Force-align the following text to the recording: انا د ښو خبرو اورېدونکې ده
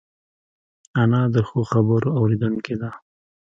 انا 1.01 1.21
د 1.33 1.35
ښو 1.47 1.59
خبرو 1.71 2.09
اورېدونکې 2.19 2.75
ده 2.81 2.89